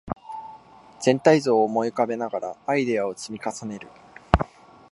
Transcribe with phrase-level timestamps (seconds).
[0.99, 3.87] 全体像を思い浮かべながらアイデアを積み重ねる